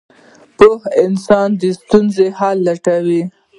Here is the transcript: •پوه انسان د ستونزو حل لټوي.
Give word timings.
•پوه 0.57 0.79
انسان 1.05 1.49
د 1.61 1.63
ستونزو 1.79 2.25
حل 2.37 2.57
لټوي. 2.67 3.23